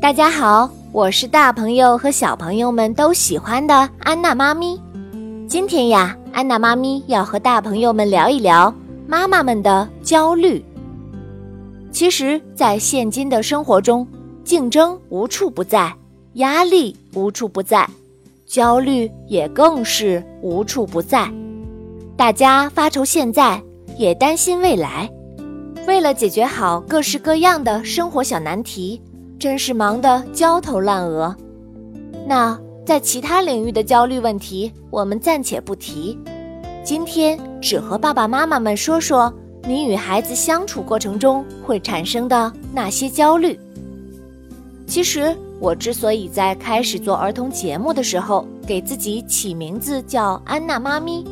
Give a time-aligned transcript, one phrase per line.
[0.00, 4.80] 大家好，我是大朋友和小朋友们都喜欢的安娜妈咪。
[5.46, 8.74] 今天呀，安娜妈咪要和大朋友们聊一聊
[9.06, 10.64] 妈妈们的焦虑。
[11.92, 14.08] 其实，在现今的生活中，
[14.42, 15.94] 竞争无处不在，
[16.34, 17.86] 压力无处不在，
[18.46, 21.30] 焦虑也更是无处不在。
[22.16, 23.62] 大家发愁现在，
[23.98, 25.10] 也担心未来。
[25.86, 29.00] 为了解决好各式各样的生活小难题，
[29.40, 31.34] 真是忙得焦头烂额。
[32.26, 36.18] 那在其他领域的焦虑问题，我们暂且不提。
[36.84, 39.32] 今天只和爸爸妈妈们说说，
[39.62, 43.58] 你与孩子相处过程中会产生的那些焦虑。
[44.86, 51.24] 其实，我之所以在开始做儿童节目的时候，给自己起名字叫安娜妈咪。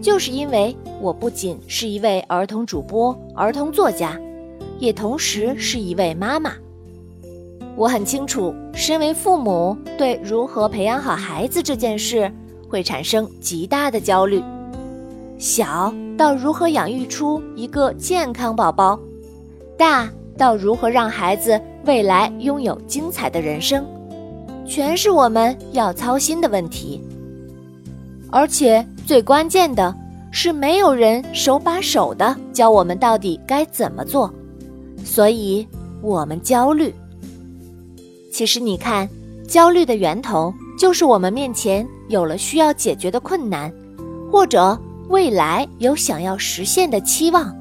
[0.00, 4.16] 就是因为我不仅是一位儿童主播、儿童作家，
[4.78, 6.52] 也同时是一位妈妈。
[7.76, 12.30] 我很清楚，身为父母对如何培养好孩子这件事
[12.68, 14.42] 会产生极大的焦虑，
[15.38, 19.00] 小到如何养育出一个健康宝宝，
[19.78, 23.86] 大到如何让孩子未来拥有精彩的人生，
[24.66, 27.02] 全是我们要操心的问题。
[28.30, 29.94] 而且最关键的
[30.30, 34.32] 是，没有人手把手的教我们到底该怎么做，
[35.02, 35.66] 所以
[36.02, 36.94] 我们焦虑。
[38.30, 39.08] 其实你看，
[39.48, 43.72] 焦虑的源头就是我们面前有了需要解决的困难，
[44.30, 44.78] 或者
[45.08, 47.54] 未来有想要实现的期望，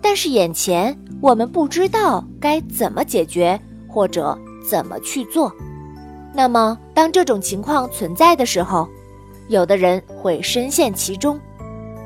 [0.00, 4.36] 但是眼前我们不知道该怎么解决或者
[4.68, 5.52] 怎么去做。
[6.34, 8.88] 那么，当这种情况存在的时候，
[9.48, 11.38] 有的人会深陷其中，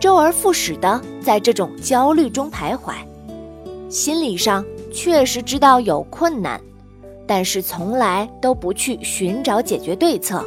[0.01, 2.95] 周而复始的在这种焦虑中徘徊，
[3.89, 6.61] 心理上确实知道有困难，
[7.31, 10.45] 但是从来都不去寻找解决对策。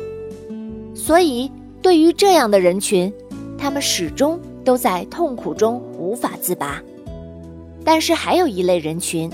[0.93, 1.49] 所以，
[1.81, 3.09] 对于这样的人群，
[3.57, 6.83] 他们始终都在痛苦中无法自拔。
[7.85, 9.31] 但是，还有一类人群，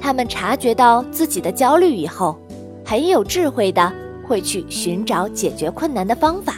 [0.00, 2.38] 他们察觉到自己的焦虑以后，
[2.84, 3.92] 很有智慧的
[4.24, 6.54] 会去寻找解决困难的方法。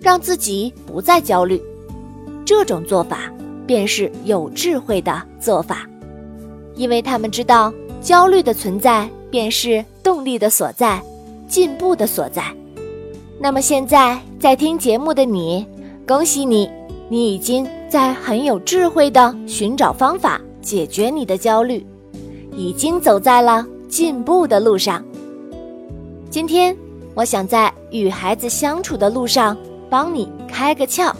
[0.00, 1.60] 让自己不再焦虑，
[2.44, 3.32] 这种做法
[3.66, 5.84] 便是有智慧的做法，
[6.76, 10.98] 因为他们知道焦虑的存在便是动力的所在，
[11.46, 12.42] 进步的所在。
[13.38, 15.66] 那么现在在听节目的你，
[16.08, 16.70] 恭喜你，
[17.10, 21.86] 你已经在很有智慧的寻找方法解决你的焦虑，
[22.56, 25.04] 已经走在了进步的路上。
[26.30, 26.74] 今天，
[27.14, 29.54] 我想在与孩子相处的路上。
[29.90, 31.12] 帮你开个窍，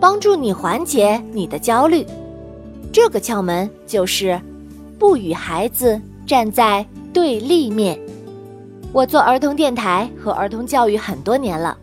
[0.00, 2.04] 帮助你缓解你的焦虑。
[2.92, 4.38] 这个窍门就是，
[4.98, 7.98] 不与孩子站在对立面。
[8.92, 11.76] 我做儿童电台和儿童教育很多年了，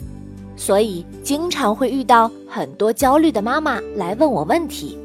[0.55, 4.97] 所以经常会遇到很多焦虑的妈妈来问我问题。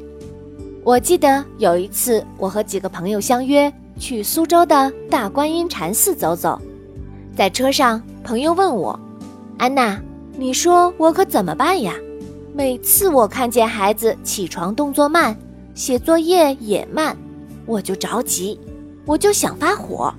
[0.83, 6.61] 我记得有一次，我和几个朋友相约去苏州的大观音禅寺走走，
[7.35, 8.99] 在车上，朋友问我
[9.57, 9.99] ：“安娜。”
[10.35, 11.93] 你说我可怎么办呀？
[12.55, 15.37] 每次我看见孩子起床动作慢，
[15.75, 17.15] 写作业也慢，
[17.67, 18.59] 我就着急，
[19.05, 20.13] 我就想发火。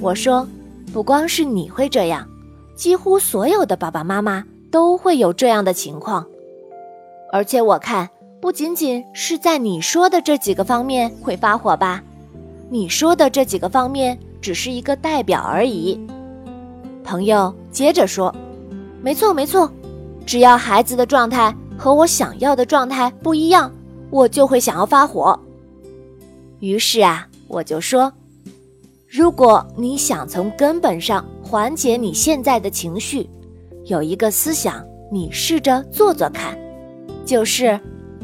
[0.00, 0.46] 我说，
[0.92, 2.26] 不光是你会这样，
[2.74, 6.26] 几乎所有的爸爸妈妈都会有这样的情况。
[7.32, 8.08] 而且我看，
[8.40, 12.02] 不仅仅是在你说的这几个方面会发火吧？
[12.70, 15.98] 你说的这几个方面只是一个代表而已。
[17.02, 18.34] 朋友接着说。
[19.00, 19.70] 没错，没错，
[20.26, 23.72] 只要孩子的状态和我想要的状态不一样，
[24.10, 25.38] 我就会想要发火。
[26.58, 28.12] 于是啊，我就说，
[29.08, 33.28] 如果你想从根本上缓解你现在的情绪，
[33.86, 36.56] 有一个思想，你试着做做看，
[37.24, 37.80] 就是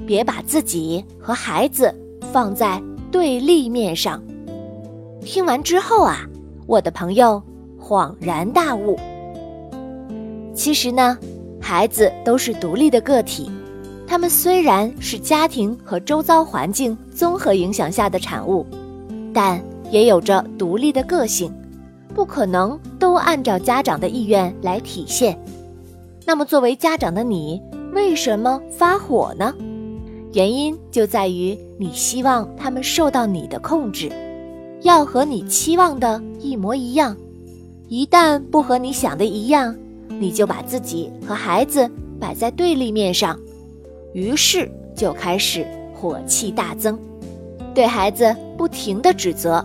[0.07, 1.93] 别把自己和孩子
[2.33, 2.81] 放在
[3.11, 4.23] 对立面上。
[5.23, 6.29] 听完之后啊，
[6.67, 7.43] 我的朋友
[7.81, 8.99] 恍然大悟。
[10.55, 11.17] 其实呢，
[11.59, 13.51] 孩子都是独立的个体，
[14.07, 18.67] 他们虽然是家庭和周遭环境综合影响下的产物，
[19.35, 19.61] 但
[19.91, 21.53] 也有着独立的个性，
[22.15, 25.39] 不可能都按照家长的意愿来体现。
[26.25, 27.61] 那么，作为家长的你，
[27.93, 29.53] 为什么发火呢？
[30.33, 34.11] 原因就在于你希望他们受到你的控制，
[34.83, 37.17] 要和你期望的一模一样，
[37.89, 39.77] 一旦不和你想的一样。
[40.21, 41.91] 你就把自己和孩子
[42.21, 43.39] 摆在对立面上，
[44.13, 46.97] 于是就开始火气大增，
[47.75, 49.65] 对孩子不停的指责。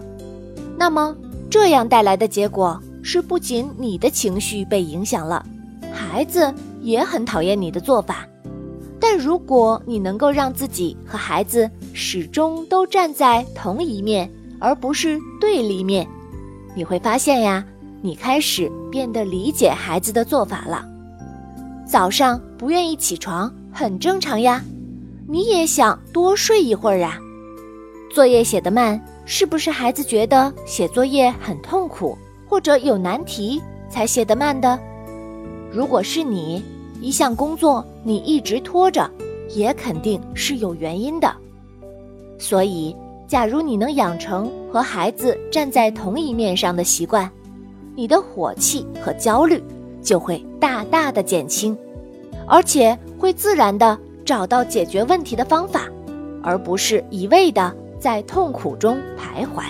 [0.78, 1.16] 那么，
[1.50, 5.46] 这样带来的结果是，不仅你的情绪被影响了，
[5.94, 8.26] 孩子也很讨厌你的做法。
[9.00, 14.30] 但如果你能够让自己和孩子始终都站在同一面，
[14.60, 16.06] 而不是对立面，
[16.76, 17.66] 你会发现呀，
[18.02, 20.86] 你开始变得理解孩子的做法了。
[21.86, 24.62] 早上不愿意起床很正常呀，
[25.28, 27.18] 你也想多睡一会儿啊。
[28.12, 32.18] 作业写得慢，是不是孩子觉得写作业很痛苦，
[32.48, 34.78] 或者有难题才写得慢的？
[35.72, 36.64] 如果是你，
[37.00, 39.10] 一项工作你一直拖着，
[39.50, 41.32] 也肯定是有原因的。
[42.40, 42.96] 所以，
[43.28, 47.30] 假如你能养成和孩子站在同一面上的习惯，
[47.96, 49.64] 你的火气和焦虑
[50.02, 51.78] 就会大大的减轻，
[52.48, 53.96] 而且会自然的
[54.26, 55.88] 找到解决问题的方法，
[56.42, 59.66] 而不是一味的在痛苦中徘徊。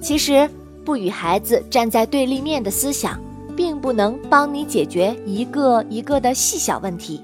[0.00, 0.48] 其实，
[0.84, 3.20] 不与孩子站在对立面的思想。
[3.58, 7.20] 并不能帮你解决一个一个的细小问题，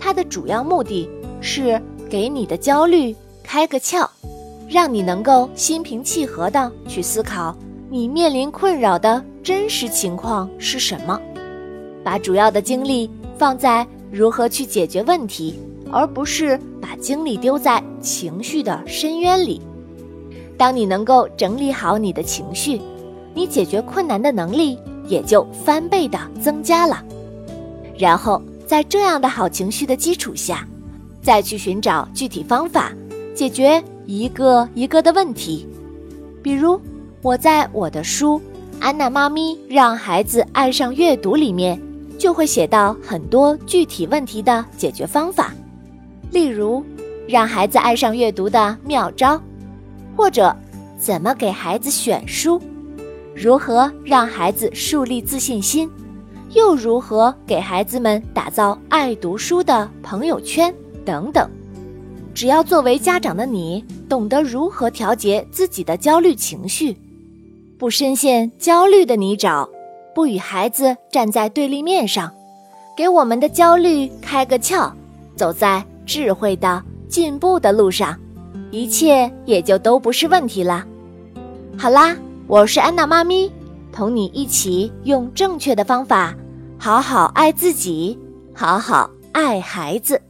[0.00, 1.08] 它的主要目的
[1.40, 3.14] 是给你的焦虑
[3.44, 4.04] 开个窍，
[4.68, 7.56] 让你能够心平气和的去思考
[7.88, 11.20] 你面临困扰的真实情况是什么，
[12.02, 13.08] 把主要的精力
[13.38, 15.56] 放在如何去解决问题，
[15.92, 19.60] 而不是把精力丢在情绪的深渊里。
[20.56, 22.80] 当你能够整理好你的情绪，
[23.34, 24.78] 你解决困难的能力。
[25.08, 27.02] 也就翻倍的增加了，
[27.98, 30.64] 然后在这样的好情绪的基础下，
[31.20, 32.92] 再去寻找具体方法
[33.34, 35.66] 解决一个一个的问题。
[36.44, 36.80] 比如，
[37.22, 38.38] 我在我的书
[38.78, 41.82] 《安娜妈咪让孩子爱上阅读》里面，
[42.16, 45.52] 就会写到很多具体问题的解决方法，
[46.30, 46.84] 例如
[47.28, 49.40] 让孩子爱上阅读的妙招，
[50.16, 50.54] 或者
[50.98, 52.60] 怎么给孩子选书。
[53.34, 55.90] 如何让孩子树立自信心，
[56.52, 60.74] 又如何给孩子们打造爱读书的朋友圈
[61.04, 61.48] 等等？
[62.34, 66.96] 只要作为家长的你懂得如何调节自己的焦虑情绪，
[67.78, 69.68] 不深陷焦虑的泥沼，
[70.14, 72.32] 不与孩子站在对立面上，
[72.96, 74.92] 给我们的焦虑开个窍，
[75.34, 78.18] 走在智慧的进步的路上，
[78.72, 80.84] 一切也就都不是问题了。
[81.78, 82.16] 好啦。
[82.48, 83.48] 我是安娜妈咪，
[83.92, 86.34] 同你一起用正确的方法，
[86.76, 88.18] 好好爱自己，
[88.52, 90.20] 好好爱孩子。